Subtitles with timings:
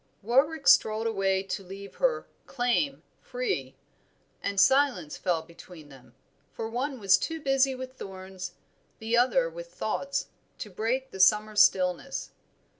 [0.23, 3.75] Warwick strolled away to leave her "claim" free,
[4.41, 6.15] and silence fell between them;
[6.51, 8.53] for one was too busy with thorns,
[8.97, 12.31] the other with thoughts, to break the summer stillness.